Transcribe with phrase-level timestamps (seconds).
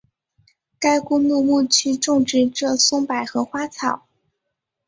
[0.79, 4.07] 该公墓墓区种植着松柏和花草。